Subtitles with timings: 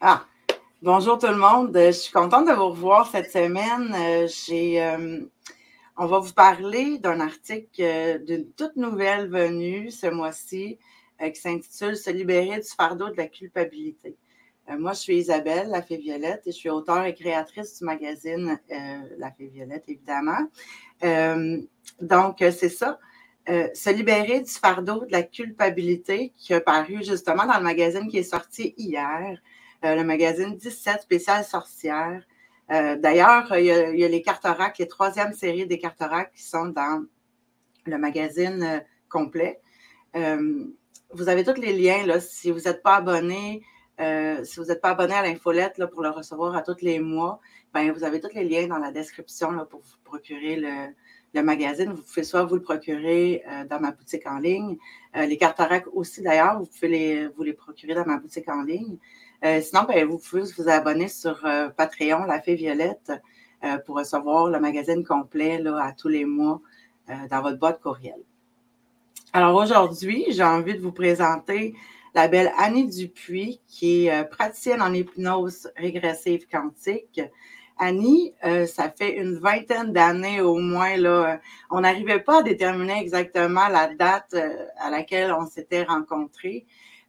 [0.00, 0.24] Ah,
[0.80, 1.72] bonjour tout le monde.
[1.74, 3.92] Je suis contente de vous revoir cette semaine.
[3.96, 5.26] Euh, euh,
[5.96, 10.78] on va vous parler d'un article euh, d'une toute nouvelle venue ce mois-ci
[11.20, 14.16] qui s'intitule Se libérer du fardeau de la culpabilité.
[14.68, 18.56] moi, je suis Isabelle La Fée Violette et je suis auteure et créatrice du magazine
[19.18, 20.46] La Fée Violette, évidemment.
[22.00, 23.00] donc, c'est ça.
[23.48, 28.18] se libérer du fardeau de la culpabilité qui a paru justement dans le magazine qui
[28.18, 29.40] est sorti hier.
[29.84, 32.24] Euh, le magazine 17 spécial sorcière.
[32.72, 37.04] Euh, d'ailleurs, il, y a les Cartoracs, les troisième série des Cartoracs qui sont dans
[37.86, 39.60] le magazine euh, complet.
[40.14, 43.62] vous avez tous les liens, là, si vous n'êtes pas abonné,
[44.44, 47.40] si vous n'êtes pas abonné à l'infolette pour le recevoir à tous les mois,
[47.72, 51.92] ben, vous avez tous les liens dans la description pour vous procurer le, magazine.
[51.92, 54.76] Vous pouvez soit vous le procurer dans ma boutique en ligne.
[55.14, 58.98] les Cartoracs aussi, d'ailleurs, vous pouvez les, vous les procurer dans ma boutique en ligne.
[59.44, 63.12] Euh, sinon, ben, vous pouvez vous abonner sur euh, Patreon, La Fée Violette,
[63.64, 66.60] euh, pour recevoir le magazine complet là, à tous les mois
[67.30, 68.18] dans votre boîte courriel.
[69.32, 71.74] Alors aujourd'hui, j'ai envie de vous présenter
[72.14, 77.22] la belle Annie Dupuis, qui est praticienne en hypnose régressive quantique.
[77.78, 83.68] Annie, ça fait une vingtaine d'années au moins, là, on n'arrivait pas à déterminer exactement
[83.68, 84.36] la date
[84.78, 86.66] à laquelle on s'était rencontrés.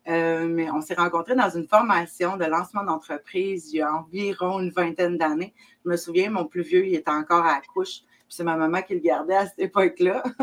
[0.09, 4.59] Euh, mais on s'est rencontrés dans une formation de lancement d'entreprise il y a environ
[4.59, 5.53] une vingtaine d'années.
[5.85, 8.01] Je me souviens, mon plus vieux, il était encore à la couche.
[8.27, 10.23] C'est ma maman qui le gardait à cette époque-là.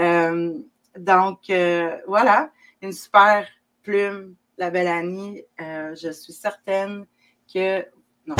[0.00, 0.56] Euh,
[0.96, 2.52] donc, euh, voilà,
[2.82, 3.44] une super
[3.82, 5.42] plume, la belle Annie.
[5.58, 7.04] je suis certaine
[7.52, 7.84] que,
[8.24, 8.36] non,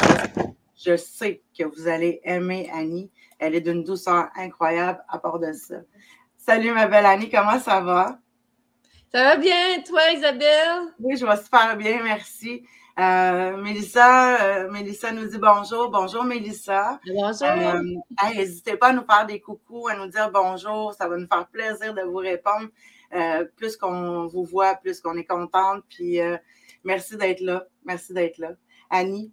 [0.77, 3.11] je sais que vous allez aimer Annie.
[3.41, 5.81] Elle est d'une douceur incroyable à part de ça.
[6.37, 8.21] Salut, ma belle Annie, comment ça va?
[9.11, 10.93] Ça va bien, toi, Isabelle?
[11.01, 12.63] Oui, je vais super bien, merci.
[12.99, 15.89] Euh, Mélissa, euh, Mélissa nous dit bonjour.
[15.89, 17.01] Bonjour, Mélissa.
[17.07, 17.49] Bonjour.
[17.49, 17.81] Euh,
[18.35, 20.93] n'hésitez pas à nous faire des coucous, à nous dire bonjour.
[20.93, 22.69] Ça va nous faire plaisir de vous répondre.
[23.57, 25.85] Plus qu'on vous voit, plus qu'on est contente.
[25.89, 26.19] Puis
[26.85, 27.65] merci d'être là.
[27.85, 28.51] Merci d'être là.
[28.91, 29.33] Annie,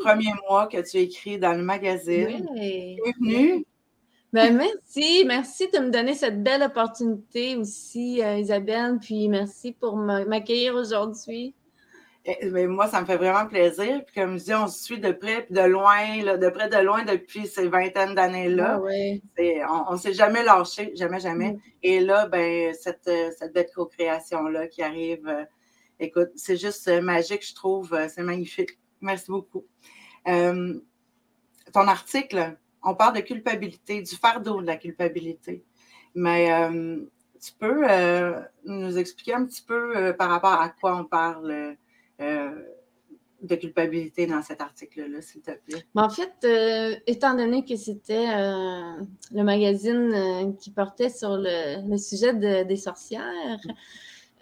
[0.00, 2.46] premier mois que tu écris dans le magazine.
[2.50, 2.98] Oui.
[3.02, 3.64] Bienvenue.
[4.32, 9.96] Ben, merci, merci de me donner cette belle opportunité aussi, euh, Isabelle, puis merci pour
[9.96, 11.52] m'accueillir aujourd'hui.
[12.24, 14.04] Eh, ben, moi, ça me fait vraiment plaisir.
[14.04, 17.04] Puis comme je dis, on se suit de près de loin, de près de loin
[17.04, 18.80] depuis ces vingtaines d'années-là.
[18.80, 21.52] Ah on ne s'est jamais lâché, jamais, jamais.
[21.52, 21.60] Mm.
[21.82, 25.44] Et là, ben, cette, cette belle co-création-là qui arrive, euh,
[25.98, 27.98] écoute, c'est juste euh, magique, je trouve.
[28.08, 28.78] C'est magnifique.
[29.00, 29.64] Merci beaucoup.
[30.24, 30.82] ton
[31.74, 35.64] article, on parle de culpabilité, du fardeau de la culpabilité.
[36.14, 37.00] Mais euh,
[37.40, 41.76] tu peux euh, nous expliquer un petit peu euh, par rapport à quoi on parle
[43.42, 45.82] de culpabilité dans cet article-là, s'il te plaît?
[45.94, 53.58] en fait, étant donné que c'était le magazine qui portait sur le, sujet des sorcières,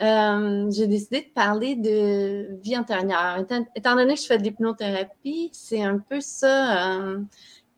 [0.00, 3.38] j'ai décidé de parler de vie antérieure.
[3.38, 6.98] Étant, étant, donné que je fais de l'hypnothérapie, c'est un peu ça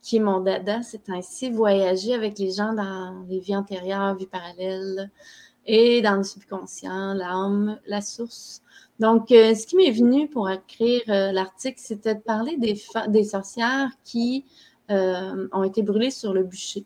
[0.03, 4.27] qui est mon dada, c'est ainsi voyager avec les gens dans les vies antérieures, vies
[4.27, 5.11] parallèles
[5.67, 8.63] et dans le subconscient, l'âme, la source.
[8.99, 13.91] Donc, euh, ce qui m'est venu pour écrire euh, l'article, c'était de parler des, sorcières
[14.05, 14.45] qui
[14.91, 16.85] euh, ont été brûlées sur le bûcher.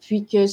[0.00, 0.44] puis que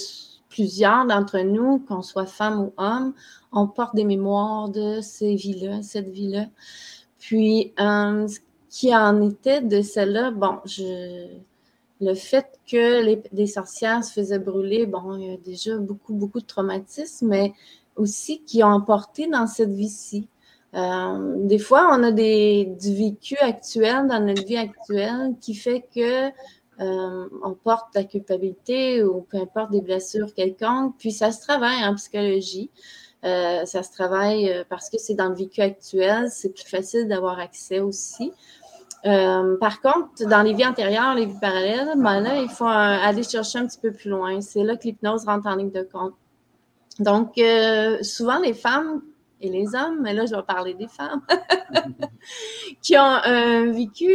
[0.50, 3.14] plusieurs d'entre nous, qu'on soit femme ou homme,
[3.52, 6.46] on porte des mémoires de ces vies-là, cette vie-là.
[7.20, 8.40] Puis, ce
[8.70, 11.28] qui en était de celle-là, bon, je,
[12.02, 16.40] le fait que les, sorcières se faisaient brûler, bon, il y a déjà beaucoup, beaucoup
[16.40, 17.54] de traumatismes, mais
[17.96, 20.28] aussi qui ont emporté dans cette vie-ci.
[20.76, 25.88] Euh, des fois, on a des, du vécu actuel dans notre vie actuelle qui fait
[25.96, 26.28] que
[26.80, 31.84] euh, on porte la culpabilité ou peu importe des blessures quelconques, puis ça se travaille
[31.84, 32.70] en psychologie.
[33.24, 37.08] Euh, ça se travaille euh, parce que c'est dans le vécu actuel, c'est plus facile
[37.08, 38.32] d'avoir accès aussi.
[39.06, 43.24] Euh, par contre, dans les vies antérieures, les vies parallèles, ben là, il faut aller
[43.24, 44.42] chercher un petit peu plus loin.
[44.42, 46.14] C'est là que l'hypnose rentre en ligne de compte.
[47.00, 47.40] Donc,
[48.02, 49.02] souvent, les femmes
[49.40, 51.22] et les hommes, mais là, je vais parler des femmes,
[52.82, 54.12] qui ont un vécu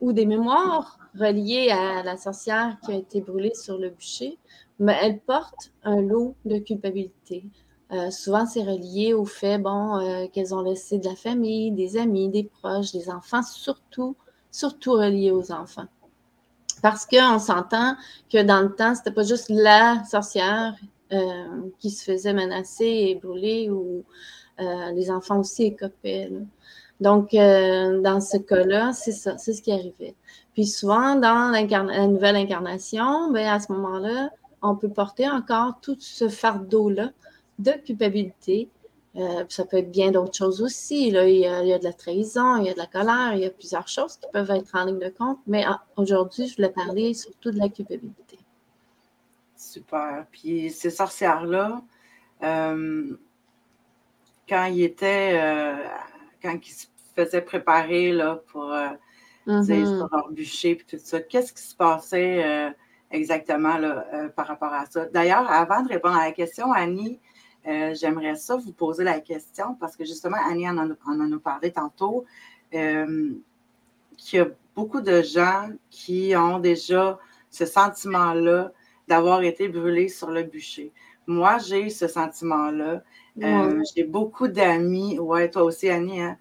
[0.00, 4.38] ou des mémoires reliées à la sorcière qui a été brûlée sur le bûcher,
[4.78, 7.44] mais elles portent un lot de culpabilité.
[7.92, 11.98] Euh, souvent, c'est relié au fait, bon, euh, qu'elles ont laissé de la famille, des
[11.98, 14.16] amis, des proches, des enfants, surtout,
[14.50, 15.86] surtout relié aux enfants.
[16.80, 17.94] Parce qu'on s'entend
[18.30, 20.74] que dans le temps, c'était pas juste la sorcière
[21.12, 21.44] euh,
[21.78, 24.04] qui se faisait menacer et brûler ou
[24.94, 26.30] les enfants aussi écopaient.
[27.00, 30.14] Donc, dans ce cas-là, c'est ça, c'est ce qui arrivait.
[30.54, 34.30] Puis souvent, dans la nouvelle incarnation, ben, à ce moment-là,
[34.60, 37.10] on peut porter encore tout ce fardeau-là
[37.58, 38.68] de culpabilité.
[39.16, 41.10] Euh, ça peut être bien d'autres choses aussi.
[41.10, 41.28] Là.
[41.28, 43.50] Il, y a, de la trahison, il y a de la colère, il y a
[43.50, 45.38] plusieurs choses qui peuvent être en ligne de compte.
[45.46, 48.38] Mais ah, aujourd'hui, je voulais parler surtout de la culpabilité.
[49.54, 50.26] Super.
[50.32, 51.82] Puis ces sorcières-là,
[52.42, 53.16] euh,
[54.48, 55.76] quand ils étaient, euh,
[56.42, 58.74] quand ils se faisaient préparer là, pour
[59.46, 60.08] mm-hmm.
[60.10, 62.74] leur bûcher et tout ça, qu'est-ce qui se passait
[63.10, 65.04] exactement là, par rapport à ça?
[65.04, 67.20] D'ailleurs, avant de répondre à la question, Annie,
[67.66, 71.72] euh, j'aimerais ça vous poser la question parce que justement, Annie en, en a parlé
[71.72, 72.24] tantôt,
[72.74, 73.30] euh,
[74.16, 77.18] qu'il y a beaucoup de gens qui ont déjà
[77.50, 78.72] ce sentiment-là
[79.08, 80.92] d'avoir été brûlés sur le bûcher.
[81.26, 83.02] Moi, j'ai ce sentiment-là.
[83.94, 86.36] J'ai beaucoup d'amis, ouais, toi aussi, Annie, hein?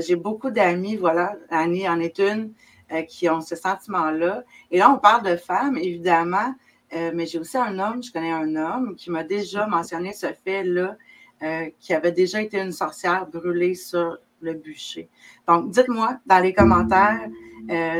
[0.00, 2.52] j'ai beaucoup d'amis, voilà, Annie en est une,
[2.92, 4.44] euh, qui ont ce sentiment-là.
[4.70, 6.54] Et là, on parle de femmes, évidemment,
[6.96, 10.28] euh, mais j'ai aussi un homme, je connais un homme qui m'a déjà mentionné ce
[10.44, 10.96] fait-là,
[11.42, 15.10] euh, qui avait déjà été une sorcière brûlée sur le bûcher.
[15.46, 17.28] Donc, dites-moi dans les commentaires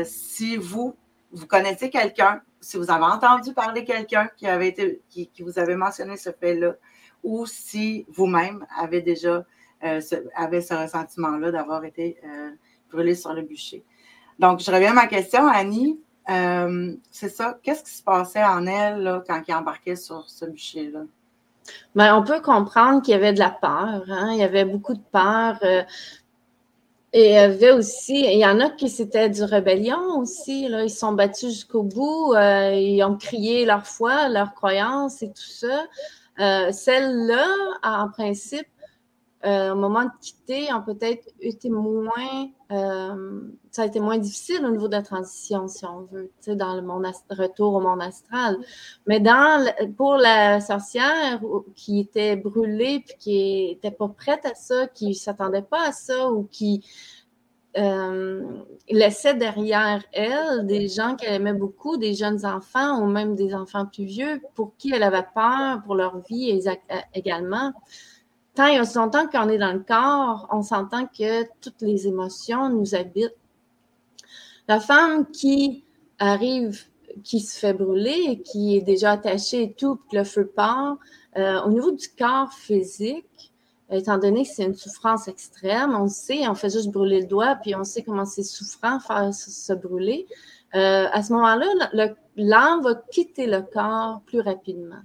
[0.05, 0.95] si vous,
[1.31, 5.75] vous connaissez quelqu'un, si vous avez entendu parler quelqu'un qui avait été, qui, vous avait
[5.75, 6.75] mentionné ce fait-là,
[7.23, 9.45] ou si vous-même avez déjà
[9.81, 12.17] ce ressentiment-là d'avoir été
[12.91, 13.83] brûlé sur le bûcher.
[14.39, 15.99] Donc, je reviens à ma question, Annie.
[16.29, 17.57] Euh, c'est ça.
[17.63, 21.01] Qu'est-ce qui se passait en elle quand elle embarquait sur ce bûcher-là?
[21.95, 24.03] Bien, on peut comprendre qu'il y avait de la peur.
[24.09, 24.31] Hein?
[24.33, 25.57] Il y avait beaucoup de peur.
[25.63, 25.83] Euh,
[27.13, 30.67] et il y avait aussi, il y en a qui c'était du rébellion aussi.
[30.67, 30.83] Là.
[30.83, 32.33] Ils se sont battus jusqu'au bout.
[32.33, 35.85] Euh, ils ont crié leur foi, leur croyance et tout ça.
[36.71, 37.47] Celle-là,
[37.81, 38.67] en principe,
[39.45, 44.65] euh, au moment de quitter, ont peut-être été moins, euh, ça a été moins difficile
[44.65, 48.57] au niveau de la transition, si on veut, dans le retour au monde astral.
[49.05, 51.39] Mais dans, pour la sorcière
[51.75, 55.91] qui était brûlée puis qui n'était pas prête à ça, qui ne s'attendait pas à
[55.91, 56.83] ça ou qui
[57.77, 58.43] euh,
[58.89, 63.85] laissait derrière elle des gens qu'elle aimait beaucoup, des jeunes enfants ou même des enfants
[63.85, 66.59] plus vieux pour qui elle avait peur pour leur vie
[67.13, 67.71] également
[68.57, 72.95] tant et longtemps qu'on est dans le corps, on s'entend que toutes les émotions nous
[72.95, 73.35] habitent.
[74.67, 75.83] La femme qui
[76.17, 76.85] arrive,
[77.23, 80.97] qui se fait brûler, qui est déjà attachée et tout, puis que le feu part,
[81.37, 83.53] euh, au niveau du corps physique,
[83.91, 87.55] étant donné que c'est une souffrance extrême, on sait, on fait juste brûler le doigt,
[87.61, 90.25] puis on sait comment c'est souffrant faire se, brûler.
[90.73, 95.03] Euh, à ce moment-là, l'âme va quitter le corps plus rapidement.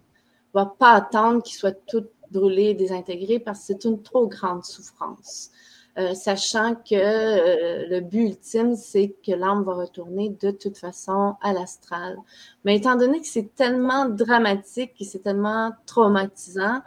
[0.55, 5.51] Va pas attendre qu'il soit tout brûler, désintégrer parce que c'est une trop grande souffrance.
[5.99, 11.35] Euh, sachant que euh, le but ultime, c'est que l'âme va retourner de toute façon
[11.43, 12.17] à l'astral.
[12.65, 16.81] Mais étant donné que c'est tellement dramatique et c'est tellement traumatisant,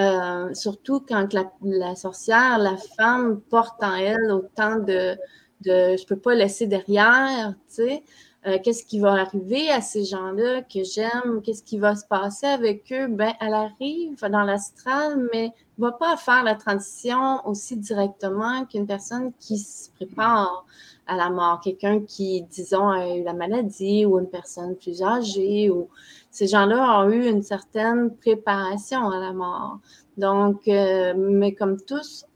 [0.00, 5.16] euh, surtout quand la, la, sorcière, la femme porte en elle autant de,
[5.60, 8.02] de je peux pas laisser derrière, tu sais,
[8.46, 12.46] euh, qu'est-ce qui va arriver à ces gens-là que j'aime, qu'est-ce qui va se passer
[12.46, 17.76] avec eux, ben, elle arrive dans l'astral, mais ne va pas faire la transition aussi
[17.76, 20.66] directement qu'une personne qui se prépare
[21.06, 25.70] à la mort, quelqu'un qui, disons, a eu la maladie ou une personne plus âgée
[25.70, 25.88] ou
[26.30, 29.78] ces gens-là ont eu une certaine préparation à la mort.
[30.16, 32.26] Donc, euh, mais comme tous,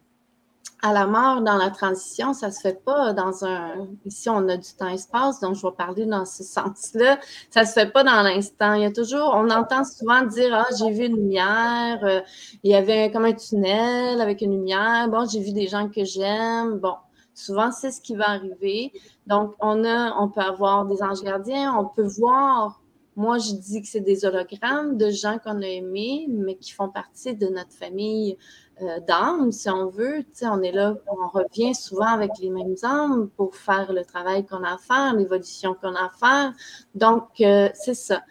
[0.87, 3.89] à la mort dans la transition, ça se fait pas dans un.
[4.05, 7.19] Ici, on a du temps-espace, donc je vais parler dans ce sens-là.
[7.51, 8.75] Ça se fait pas dans l'instant.
[8.75, 12.21] Il y a toujours, on entend souvent dire Ah, j'ai vu une lumière, euh,
[12.63, 15.09] il y avait comme un tunnel avec une lumière.
[15.09, 16.79] Bon, j'ai vu des gens que j'aime.
[16.79, 16.95] Bon,
[17.35, 18.93] souvent, c'est ce qui va arriver.
[19.27, 22.81] Donc, on a, on peut avoir des anges gardiens, on peut voir
[23.17, 26.91] moi, je dis que c'est des hologrammes de gens qu'on a aimés, mais qui font
[26.91, 28.37] partie de notre famille
[28.83, 30.23] euh, d'âmes, si on veut.
[30.43, 34.63] on est là, on revient souvent avec les mêmes âmes pour faire le travail qu'on
[34.65, 36.53] a à faire, l'évolution qu'on a à faire.
[36.95, 38.23] Donc, euh, c'est ça.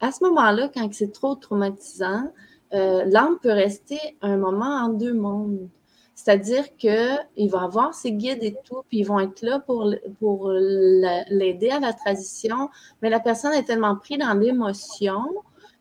[0.00, 2.32] À ce moment-là, quand c'est trop traumatisant,
[2.74, 5.68] euh, l'âme peut rester un moment en deux mondes.
[6.14, 10.50] C'est-à-dire qu'il va avoir ses guides et tout, puis ils vont être là pour, pour
[10.52, 12.70] l'aider à la transition,
[13.00, 15.24] mais la personne est tellement prise dans l'émotion,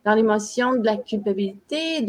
[0.05, 2.05] dans l'émotion de la culpabilité,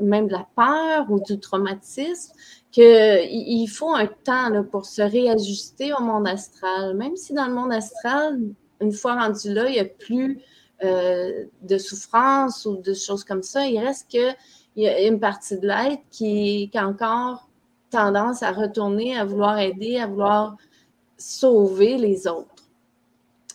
[0.00, 2.32] même de la peur ou du traumatisme,
[2.70, 6.94] qu'il faut un temps pour se réajuster au monde astral.
[6.96, 8.38] Même si dans le monde astral,
[8.80, 10.40] une fois rendu là, il n'y a plus
[10.84, 14.32] euh, de souffrance ou de choses comme ça, il reste que
[14.74, 17.48] il y a une partie de l'être qui, qui a encore
[17.90, 20.56] tendance à retourner, à vouloir aider, à vouloir
[21.18, 22.64] sauver les autres.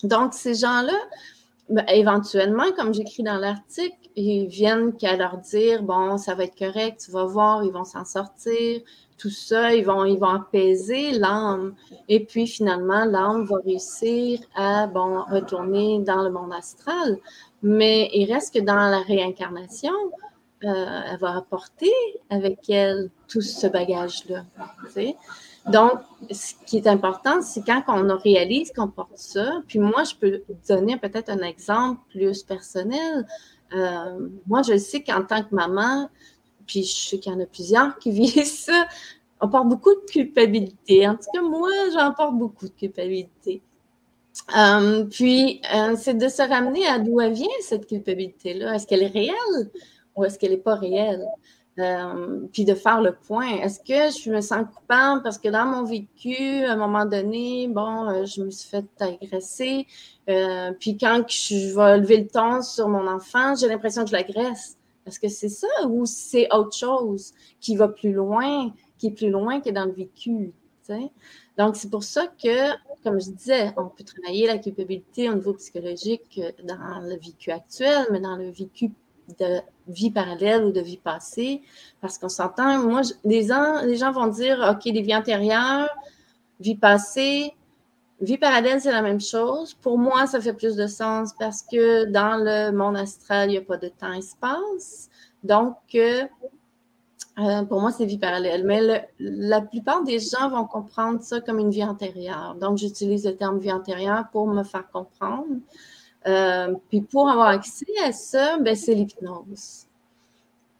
[0.04, 0.98] Donc, ces gens-là,
[1.70, 6.58] ben, éventuellement, comme j'écris dans l'article, ils viennent qu'à leur dire bon, ça va être
[6.58, 8.82] correct, tu vas voir, ils vont s'en sortir,
[9.18, 11.76] tout ça, ils vont, ils vont apaiser l'âme.
[12.08, 17.18] Et puis finalement, l'âme va réussir à bon, retourner dans le monde astral.
[17.64, 19.94] Mais il reste que dans la réincarnation,
[20.64, 21.94] euh, elle va apporter
[22.30, 24.44] avec elle tout ce bagage-là.
[25.70, 26.00] Donc,
[26.32, 29.62] ce qui est important, c'est quand on réalise qu'on porte ça.
[29.68, 33.28] Puis moi, je peux donner peut-être un exemple plus personnel.
[33.74, 36.10] Euh, moi, je sais qu'en tant que maman,
[36.66, 38.88] puis je sais qu'il y en a plusieurs qui vivent ça,
[39.42, 41.08] on porte beaucoup de culpabilité.
[41.08, 43.62] En tout cas, moi, j'en porte beaucoup de culpabilité.
[44.58, 48.76] Euh, puis, euh, c'est de se ramener à d'où vient, cette culpabilité-là.
[48.76, 49.70] Est-ce qu'elle est réelle
[50.16, 51.26] ou est-ce qu'elle n'est pas réelle?
[52.52, 53.58] Puis de faire le point.
[53.58, 57.68] Est-ce que je me sens coupable parce que dans mon vécu, à un moment donné,
[57.68, 59.86] bon, je me suis fait agresser,
[60.30, 64.16] euh, puis quand je vais lever le ton sur mon enfant, j'ai l'impression que je
[64.16, 64.78] l'agresse.
[65.06, 69.30] Est-ce que c'est ça ou c'est autre chose qui va plus loin, qui est plus
[69.30, 70.54] loin que dans le vécu?
[71.58, 72.72] Donc, c'est pour ça que,
[73.04, 78.06] comme je disais, on peut travailler la culpabilité au niveau psychologique dans le vécu actuel,
[78.12, 78.92] mais dans le vécu
[79.40, 81.62] de vie parallèle ou de vie passée,
[82.02, 85.90] parce qu'on s'entend, moi, les gens, les gens vont dire, OK, les vies antérieures,
[86.60, 87.54] vie passée,
[88.20, 89.76] Vie parallèle, c'est la même chose.
[89.76, 93.58] Pour moi, ça fait plus de sens parce que dans le monde astral, il n'y
[93.58, 95.10] a pas de temps-espace.
[95.44, 96.24] Donc, euh,
[97.38, 98.66] euh, pour moi, c'est vie parallèle.
[98.66, 102.56] Mais la plupart des gens vont comprendre ça comme une vie antérieure.
[102.60, 105.46] Donc, j'utilise le terme vie antérieure pour me faire comprendre.
[106.28, 109.88] Euh, puis pour avoir accès à ça, ben, c'est l'hypnose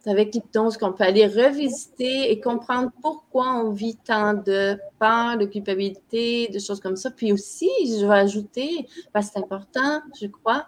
[0.06, 5.44] avec l'hypnose qu'on peut aller revisiter et comprendre pourquoi on vit tant de peur, de
[5.44, 7.10] culpabilité, de choses comme ça.
[7.10, 10.66] Puis aussi, je vais ajouter, parce que c'est important, je crois,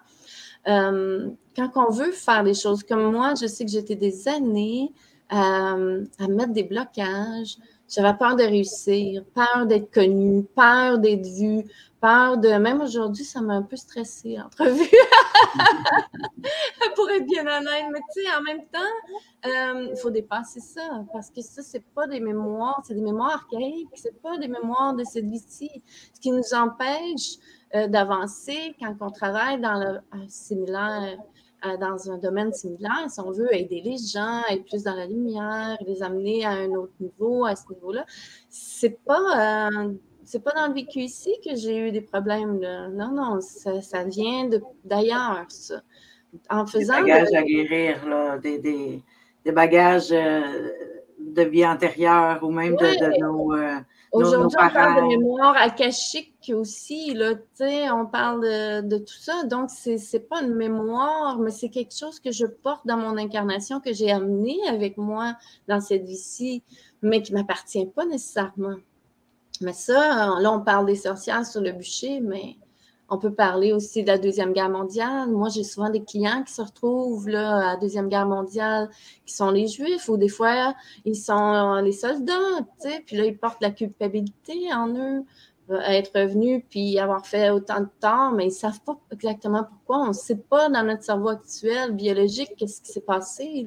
[0.67, 4.91] euh, quand on veut faire des choses comme moi, je sais que j'étais des années
[5.29, 5.77] à
[6.27, 7.55] mettre des blocages,
[7.91, 11.65] j'avais peur de réussir, peur d'être connue, peur d'être vue,
[11.99, 12.47] peur de.
[12.49, 14.83] Même aujourd'hui, ça m'a un peu stressée, l'entrevue.
[16.95, 17.87] Pour être bien honnête.
[17.91, 18.79] Mais tu sais, en même temps,
[19.45, 21.03] euh, il faut dépasser ça.
[21.11, 23.89] Parce que ça, c'est pas des mémoires, c'est des mémoires archaïques.
[23.95, 25.69] C'est pas des mémoires de cette vie-ci.
[26.13, 27.39] Ce qui nous empêche
[27.75, 31.17] euh, d'avancer quand on travaille dans le similaire
[31.65, 35.05] euh, dans un domaine similaire, si on veut aider les gens, être plus dans la
[35.05, 38.05] lumière, les amener à un autre niveau, à ce niveau-là,
[38.49, 42.59] c'est pas euh, c'est pas dans le vécu ici que j'ai eu des problèmes.
[42.93, 44.49] Non, non, ça, vient
[44.83, 45.81] d'ailleurs, ça.
[46.49, 47.03] En faisant.
[47.03, 49.03] Des bagages à guérir, là, des, des,
[49.43, 50.69] des bagages euh,
[51.19, 53.53] de vie antérieure ou même de, de, nos.
[54.11, 57.35] Aujourd'hui, on parle de mémoire akashique aussi, là,
[57.95, 59.43] on parle de, tout ça.
[59.45, 63.17] Donc, ce n'est pas une mémoire, mais c'est quelque chose que je porte dans mon
[63.17, 65.35] incarnation, que j'ai amené avec moi
[65.69, 66.61] dans cette vie-ci,
[67.01, 68.77] mais qui ne m'appartient pas nécessairement.
[69.61, 72.57] Mais ça, là, on parle des sorcières sur le bûcher, mais
[73.11, 75.29] on peut parler aussi de la Deuxième Guerre mondiale.
[75.29, 78.89] Moi, j'ai souvent des clients qui se retrouvent là, à la Deuxième Guerre mondiale,
[79.25, 82.61] qui sont les Juifs, ou des fois, ils sont les soldats,
[83.05, 85.25] puis là, ils portent la culpabilité en eux,
[85.71, 89.65] euh, être revenus, puis avoir fait autant de temps, mais ils ne savent pas exactement
[89.65, 90.05] pourquoi.
[90.05, 93.65] On ne sait pas dans notre cerveau actuel, biologique, qu'est-ce qui s'est passé.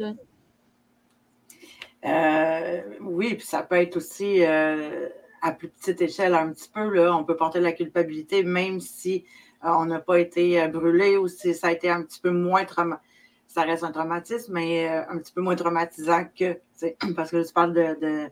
[2.06, 4.42] Euh, oui, puis ça peut être aussi...
[4.42, 5.10] Euh,
[5.44, 9.26] à plus petite échelle un petit peu, là, on peut porter la culpabilité même si
[9.62, 12.30] euh, on n'a pas été euh, brûlé ou si ça a été un petit peu
[12.30, 13.02] moins traumatisant.
[13.46, 16.58] Ça reste un traumatisme, mais euh, un petit peu moins traumatisant que,
[17.14, 18.30] parce que tu parles de,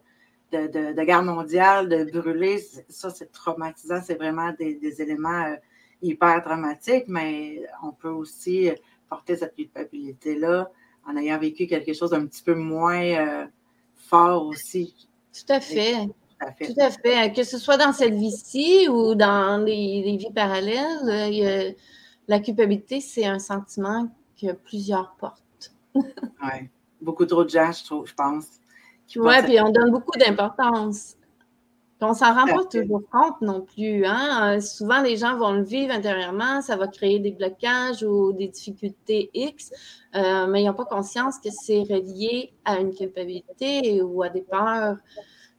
[0.52, 5.54] de, guerre mondiale, de brûler, ça c'est traumatisant, c'est vraiment des, éléments
[6.00, 8.70] hyper traumatiques, mais on peut aussi
[9.10, 10.70] porter cette culpabilité-là
[11.06, 13.48] en ayant vécu quelque chose d'un petit peu moins
[13.96, 15.08] fort aussi.
[15.32, 16.08] Tout à fait.
[16.60, 17.32] Tout à fait.
[17.32, 21.72] Que ce soit dans cette vie-ci ou dans les, vies parallèles, euh,
[22.28, 24.08] la culpabilité, c'est un sentiment
[24.40, 25.72] que plusieurs portent.
[25.94, 26.68] oui.
[27.00, 28.46] Beaucoup trop de gens, je trouve, je pense.
[29.16, 31.16] Oui, puis on donne beaucoup d'importance.
[32.00, 34.04] On ne s'en rend pas toujours compte non plus.
[34.04, 34.56] Hein?
[34.56, 38.48] Euh, souvent, les gens vont le vivre intérieurement, ça va créer des blocages ou des
[38.48, 39.70] difficultés X,
[40.16, 44.42] euh, mais ils n'ont pas conscience que c'est relié à une culpabilité ou à des
[44.42, 44.96] peurs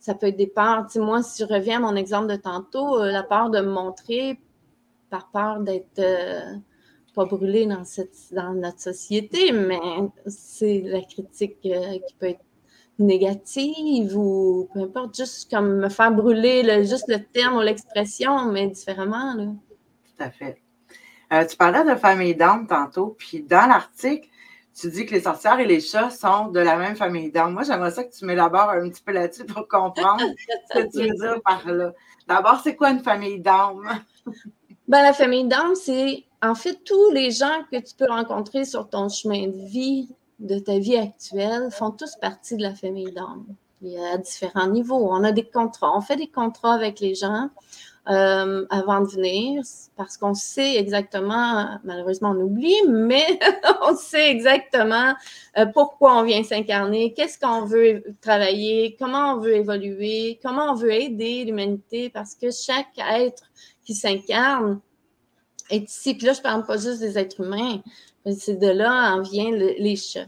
[0.03, 0.85] ça peut être des peurs.
[0.91, 3.71] Tu moi, si je reviens à mon exemple de tantôt, euh, la peur de me
[3.71, 4.37] montrer
[5.09, 6.55] par peur d'être euh,
[7.15, 7.83] pas brûler dans,
[8.31, 9.79] dans notre société, mais
[10.27, 12.43] c'est la critique euh, qui peut être
[12.99, 18.51] négative ou peu importe, juste comme me faire brûler le, juste le terme ou l'expression,
[18.51, 19.35] mais différemment.
[19.35, 19.45] Là.
[19.45, 20.61] Tout à fait.
[21.49, 24.27] Tu parlais de famille d'âme tantôt, puis dans l'article,
[24.75, 27.53] tu dis que les sorcières et les chats sont de la même famille d'âme.
[27.53, 30.23] Moi, j'aimerais ça que tu m'élabores un petit peu là-dessus pour comprendre
[30.73, 31.91] ce que tu veux dire par là.
[32.27, 34.01] D'abord, c'est quoi une famille d'âme?
[34.85, 38.89] Ben, la famille d'âme, c'est en fait tous les gens que tu peux rencontrer sur
[38.89, 43.45] ton chemin de vie, de ta vie actuelle, font tous partie de la famille d'âme.
[43.81, 45.07] Il y a différents niveaux.
[45.09, 47.49] On a des contrats, on fait des contrats avec les gens.
[48.09, 49.63] Euh, avant de venir,
[49.95, 53.25] parce qu'on sait exactement, malheureusement on oublie, mais
[53.81, 55.13] on sait exactement
[55.57, 60.75] euh, pourquoi on vient s'incarner, qu'est-ce qu'on veut travailler, comment on veut évoluer, comment on
[60.75, 63.43] veut aider l'humanité, parce que chaque être
[63.85, 64.81] qui s'incarne
[65.69, 66.13] est ici.
[66.15, 67.79] Puis là, je ne parle pas juste des êtres humains,
[68.37, 70.27] c'est de là en vient les chats.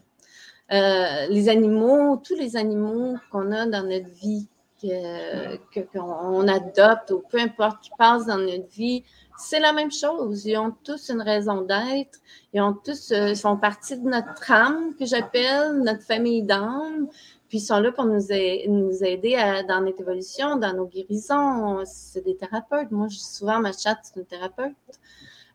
[0.72, 4.48] Euh, les animaux, tous les animaux qu'on a dans notre vie,
[5.94, 9.04] qu'on adopte ou peu importe qui passe dans notre vie,
[9.38, 10.46] c'est la même chose.
[10.46, 12.20] Ils ont tous une raison d'être.
[12.54, 17.08] Ils ont tous euh, font partie de notre âme que j'appelle notre famille d'âme.
[17.50, 18.28] Puis ils sont là pour nous,
[18.68, 21.84] nous aider dans notre évolution, dans nos guérisons.
[21.86, 22.92] C'est des thérapeutes.
[22.92, 24.74] Moi, je souvent ma chatte, c'est une thérapeute.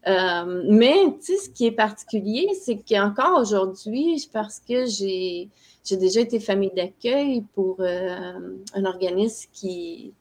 [0.06, 5.48] Euh, mais, ce qui est particulier, c'est qu'encore aujourd'hui, parce que j'ai
[5.84, 10.12] j'ai déjà été famille d'accueil pour euh, un organisme qui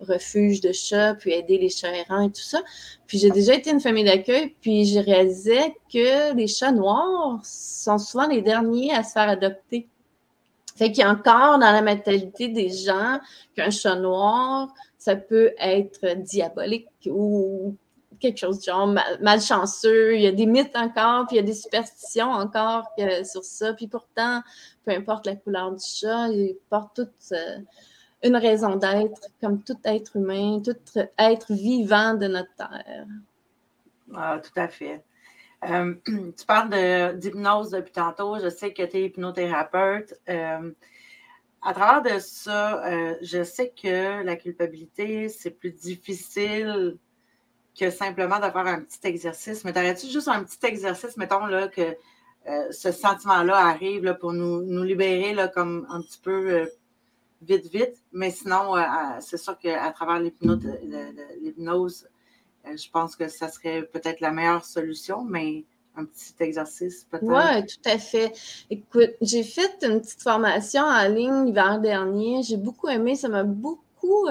[0.00, 2.60] refuge de chats, puis aider les chats errants et tout ça.
[3.06, 5.58] Puis j'ai déjà été une famille d'accueil, puis j'ai réalisé
[5.92, 9.88] que les chats noirs sont souvent les derniers à se faire adopter.
[10.76, 13.20] Fait qu'il y a encore dans la mentalité des gens
[13.54, 17.76] qu'un chat noir, ça peut être diabolique ou
[18.24, 20.16] quelque chose de genre malchanceux.
[20.16, 22.88] Il y a des mythes encore, puis il y a des superstitions encore
[23.24, 23.74] sur ça.
[23.74, 24.42] Puis pourtant,
[24.84, 27.58] peu importe la couleur du chat, il porte toute euh,
[28.22, 30.76] une raison d'être, comme tout être humain, tout
[31.18, 33.06] être vivant de notre terre.
[34.14, 35.02] Ah, tout à fait.
[35.68, 38.38] Euh, tu parles d'hypnose depuis tantôt.
[38.38, 40.14] Je sais que tu es hypnothérapeute.
[40.28, 40.72] Euh,
[41.62, 42.82] à travers de ça,
[43.22, 46.98] je sais que la culpabilité, c'est plus difficile
[47.78, 49.64] que simplement de faire un petit exercice.
[49.64, 51.96] Mais t'aurais-tu juste un petit exercice, mettons, là, que
[52.46, 56.66] euh, ce sentiment-là arrive là, pour nous, nous libérer là, comme un petit peu euh,
[57.42, 57.96] vite, vite?
[58.12, 58.82] Mais sinon, euh,
[59.20, 62.08] c'est sûr qu'à travers l'hypnose,
[62.64, 65.64] je pense que ça serait peut-être la meilleure solution, mais
[65.96, 67.24] un petit exercice peut-être.
[67.24, 68.32] Oui, tout à fait.
[68.68, 72.42] Écoute, j'ai fait une petite formation en ligne l'hiver dernier.
[72.42, 74.26] J'ai beaucoup aimé, ça m'a beaucoup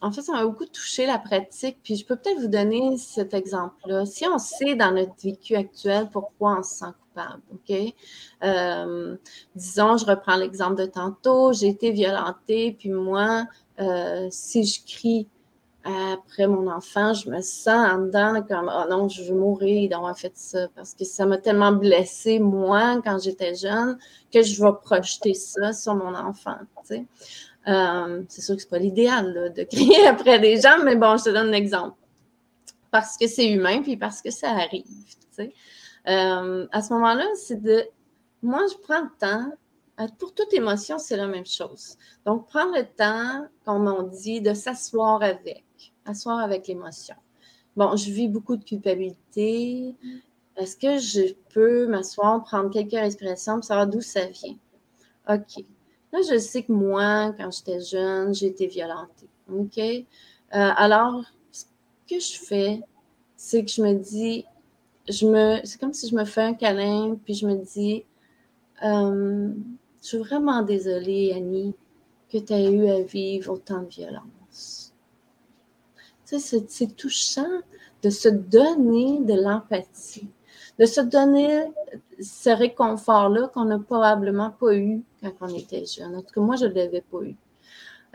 [0.00, 1.78] en fait, ça m'a beaucoup touché la pratique.
[1.82, 4.06] Puis je peux peut-être vous donner cet exemple-là.
[4.06, 7.94] Si on sait dans notre vécu actuel pourquoi on se sent coupable, OK?
[8.44, 9.16] Euh,
[9.54, 13.46] disons, je reprends l'exemple de tantôt, j'ai été violentée, puis moi,
[13.80, 15.28] euh, si je crie
[15.84, 20.18] après mon enfant, je me sens en dedans comme oh non, je veux mourir d'avoir
[20.18, 23.98] fait ça parce que ça m'a tellement blessée, moi, quand j'étais jeune,
[24.32, 26.56] que je vais projeter ça sur mon enfant.
[26.86, 27.06] Tu.
[27.68, 31.16] Euh, c'est sûr que ce n'est pas l'idéal de crier après des gens, mais bon,
[31.16, 31.96] je te donne un exemple.
[32.90, 34.86] Parce que c'est humain, puis parce que ça arrive.
[36.08, 37.84] Euh, à ce moment-là, c'est de.
[38.42, 39.52] Moi, je prends le temps.
[40.00, 41.96] Euh, pour toute émotion, c'est la même chose.
[42.24, 45.64] Donc, prendre le temps, comme on dit, de s'asseoir avec,
[46.06, 47.16] asseoir avec l'émotion.
[47.76, 49.94] Bon, je vis beaucoup de culpabilité.
[50.56, 54.56] Est-ce que je peux m'asseoir, prendre quelques respirations pour savoir d'où ça vient?
[55.28, 55.64] OK.
[56.12, 59.28] Là, je sais que moi, quand j'étais jeune, j'ai été violentée.
[59.52, 59.78] OK?
[59.78, 60.04] Euh,
[60.50, 61.64] alors, ce
[62.08, 62.80] que je fais,
[63.36, 64.44] c'est que je me dis,
[65.08, 68.04] je me, c'est comme si je me fais un câlin, puis je me dis,
[68.82, 69.52] euh,
[70.02, 71.74] je suis vraiment désolée, Annie,
[72.30, 74.94] que tu as eu à vivre autant de violence.
[76.26, 77.62] Tu sais, c'est touchant
[78.02, 80.28] de se donner de l'empathie
[80.78, 81.64] de se donner
[82.20, 86.14] ce réconfort-là qu'on n'a probablement pas eu quand on était jeune.
[86.16, 87.36] En tout cas, moi, je ne l'avais pas eu.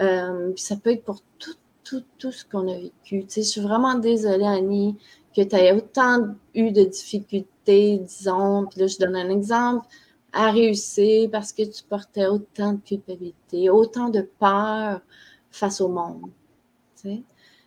[0.02, 3.26] Euh, ça peut être pour tout, tout, tout ce qu'on a vécu.
[3.26, 4.98] Tu sais, je suis vraiment désolée, Annie,
[5.36, 9.86] que tu aies autant eu de difficultés, disons, puis là, je donne un exemple,
[10.32, 15.02] à réussir parce que tu portais autant de culpabilité, autant de peur
[15.52, 16.32] face au monde.
[16.96, 17.24] Tu sais?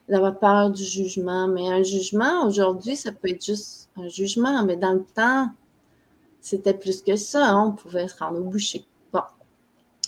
[0.09, 1.49] D'avoir peur du jugement.
[1.49, 5.51] Mais un jugement, aujourd'hui, ça peut être juste un jugement, mais dans le temps,
[6.41, 7.49] c'était plus que ça.
[7.49, 8.85] Hein, on pouvait se rendre au boucher.
[9.13, 9.23] Bon.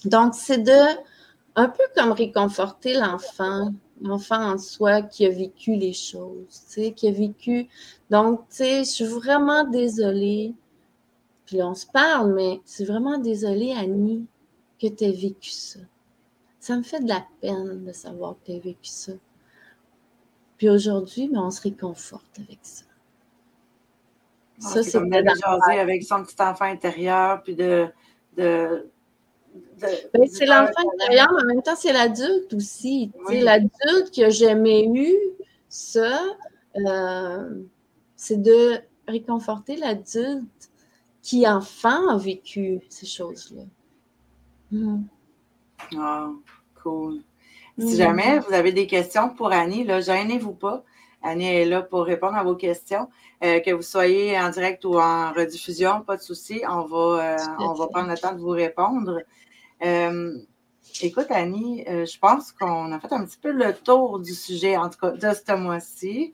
[0.04, 0.98] Donc, c'est de
[1.56, 3.72] un peu comme réconforter l'enfant
[4.06, 6.60] enfant en soi qui a vécu les choses,
[6.96, 7.68] qui a vécu.
[8.10, 10.54] Donc, tu sais, je suis vraiment désolée.
[11.46, 14.26] Puis là, on se parle, mais c'est vraiment désolée, Annie,
[14.80, 15.80] que tu aies vécu ça.
[16.60, 19.12] Ça me fait de la peine de savoir que tu as vécu ça.
[20.58, 22.84] Puis aujourd'hui, ben, on se réconforte avec ça.
[24.60, 27.86] Ah, ça, c'est comme avec son petit enfant intérieur, puis de.
[28.36, 28.90] de,
[29.80, 33.12] ben, c'est l'enfant intérieur, mais en même temps, c'est l'adulte aussi.
[33.30, 35.14] L'adulte qui a jamais eu
[35.68, 36.20] ça,
[36.76, 37.62] euh,
[38.16, 40.70] c'est de réconforter l'adulte
[41.22, 43.62] qui, enfant, a vécu ces choses-là.
[45.96, 46.30] Ah,
[46.82, 47.22] cool.
[47.78, 50.82] Si jamais vous avez des questions pour Annie, là, gênez-vous pas.
[51.22, 53.08] Annie est là pour répondre à vos questions.
[53.44, 56.62] Euh, que vous soyez en direct ou en rediffusion, pas de souci.
[56.68, 59.20] On va, euh, on va prendre le temps de vous répondre.
[59.84, 60.38] Euh,
[61.00, 64.88] écoute, Annie, je pense qu'on a fait un petit peu le tour du sujet, en
[64.90, 66.32] tout cas de ce mois-ci.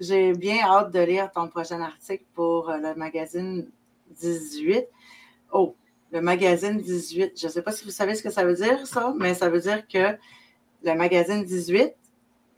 [0.00, 3.68] J'ai bien hâte de lire ton prochain article pour le magazine
[4.20, 4.86] 18.
[5.52, 5.74] Oh,
[6.12, 7.32] le magazine 18.
[7.38, 9.48] Je ne sais pas si vous savez ce que ça veut dire, ça, mais ça
[9.48, 10.16] veut dire que
[10.82, 11.94] le magazine 18,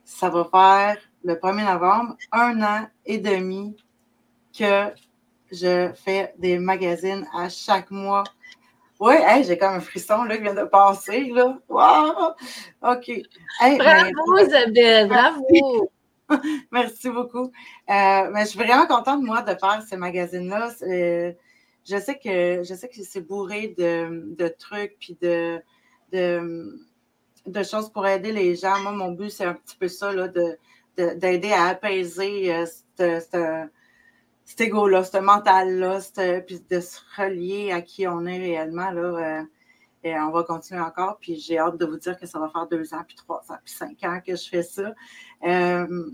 [0.04, 3.76] ça va faire le 1er novembre un an et demi
[4.56, 4.88] que
[5.52, 8.24] je fais des magazines à chaque mois.
[8.98, 9.14] Oui,
[9.46, 11.30] j'ai comme un frisson là, qui vient de passer.
[11.32, 11.58] Là.
[11.68, 12.34] Wow!
[12.82, 13.10] OK.
[13.78, 15.90] bravo, Isabelle, bravo!
[16.70, 17.50] Merci beaucoup.
[17.88, 20.70] Euh, mais je suis vraiment contente, moi, de faire ce magazine-là
[21.84, 25.60] je sais que je sais que c'est bourré de, trucs puis de,
[26.12, 28.78] de, choses pour aider les gens.
[28.80, 30.12] Moi, mon but, c'est un petit peu ça,
[30.96, 32.66] d'aider à apaiser euh,
[34.44, 36.00] cet ego-là, ce mental-là,
[36.46, 38.90] puis de se relier à qui on est réellement.
[38.90, 39.42] Là, euh,
[40.02, 41.18] et on va continuer encore.
[41.20, 43.58] Puis j'ai hâte de vous dire que ça va faire deux ans, puis trois ans,
[43.64, 44.94] puis cinq ans que je fais ça.
[45.44, 46.10] Euh,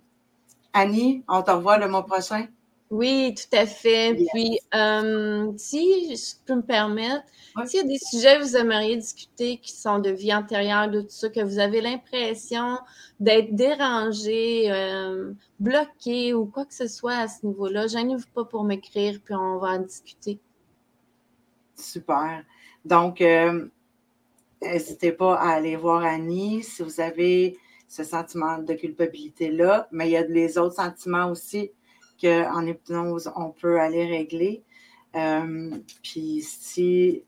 [0.72, 2.46] Annie, on te revoit le mois prochain.
[2.90, 4.16] Oui, tout à fait.
[4.32, 7.24] Puis, euh, si je peux me permettre,
[7.64, 11.00] s'il y a des sujets que vous aimeriez discuter qui sont de vie antérieure, de
[11.00, 12.78] tout ça, que vous avez l'impression
[13.18, 18.62] d'être dérangé, euh, bloqué ou quoi que ce soit à ce niveau-là, gênez-vous pas pour
[18.62, 20.38] m'écrire, puis on va en discuter.
[21.74, 22.44] Super.
[22.84, 23.66] Donc, euh,
[24.62, 30.12] n'hésitez pas à aller voir Annie si vous avez ce sentiment de culpabilité-là, mais il
[30.12, 31.72] y a les autres sentiments aussi
[32.20, 34.62] qu'en hypnose, on peut aller régler.
[35.14, 35.70] Euh,
[36.02, 37.22] puis si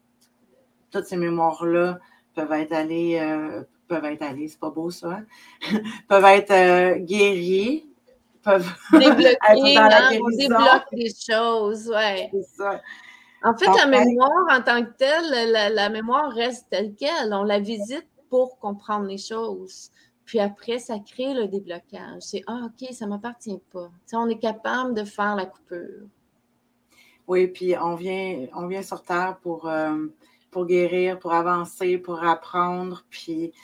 [0.91, 1.99] toutes ces mémoires-là
[2.35, 5.25] peuvent être allées, euh, peuvent être allées, c'est pas beau ça, hein?
[6.09, 7.87] peuvent être euh, guéries,
[8.43, 12.31] peuvent débloquer, on débloque des choses, ouais.
[12.57, 12.81] Ça.
[13.45, 17.33] En fait, la mémoire en tant que telle, la, la, mémoire reste telle qu'elle.
[17.33, 19.91] On la visite pour comprendre les choses.
[20.29, 22.21] Puis après, ça crée le déblocage.
[22.21, 23.91] C'est Ah, OK, ça ne m'appartient pas.
[24.13, 26.07] on est capable de faire la coupure.
[27.27, 30.07] Oui, puis on vient, on vient sur Terre pour, euh,
[30.51, 33.07] pour guérir, pour avancer, pour apprendre.
[33.09, 33.55] Puis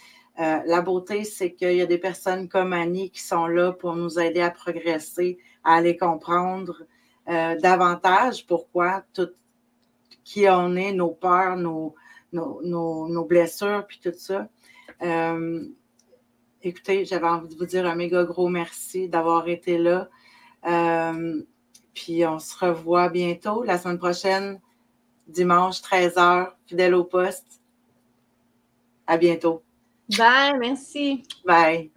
[0.41, 3.95] euh, la beauté, c'est qu'il y a des personnes comme Annie qui sont là pour
[3.95, 6.87] nous aider à progresser, à aller comprendre
[7.29, 9.29] euh, davantage pourquoi tout
[10.25, 11.95] qui on est, nos peurs, nos,
[12.33, 14.49] nos, nos blessures, puis tout ça.
[16.67, 20.09] Écoutez, j'avais envie de vous dire un méga gros merci d'avoir été là.
[20.67, 21.43] Euh,
[21.93, 24.61] puis on se revoit bientôt, la semaine prochaine,
[25.29, 27.61] dimanche 13h, fidèle au poste.
[29.07, 29.63] À bientôt.
[30.17, 31.23] Bye, merci.
[31.45, 31.94] Bye.